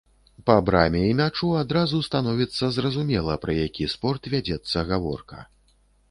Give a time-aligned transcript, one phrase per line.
[0.45, 5.43] Па браме і мячу адразу становіцца зразумела, пра які спорт вядзецца гаворка.